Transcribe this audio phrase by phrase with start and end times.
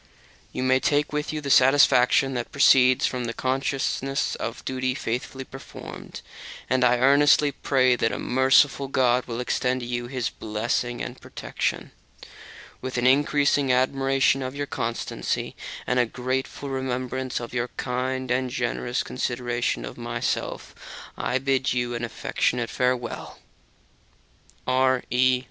[0.51, 5.43] You will take with you the satisfaction that proceeds from the consciousness of duty faithfully
[5.43, 6.21] performed;
[6.67, 11.21] and I earnestly pray that a merciful God will extend to you His blessing and
[11.21, 11.91] protection.
[12.81, 16.69] With an increasing admiration of your constancy and devotion to your country, and a grateful
[16.69, 20.73] remembrance of your kind and generous consideration of myself,
[21.15, 23.37] I bid you an affectionate farewell.
[24.65, 25.03] R.
[25.11, 25.39] E.